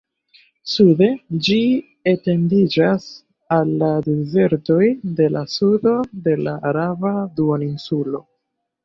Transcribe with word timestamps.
Sude, 0.75 1.07
ĝi 1.47 1.57
etendiĝas 2.11 3.05
al 3.57 3.73
la 3.81 3.89
dezertoj 4.07 4.79
de 5.21 5.29
la 5.35 5.45
sudo 5.57 5.95
de 6.29 6.35
la 6.47 6.55
Araba 6.71 7.13
Duoninsulo. 7.37 8.25